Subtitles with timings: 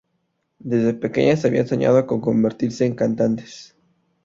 [0.57, 3.75] Desde pequeñas habían soñado con convertirse en cantantes.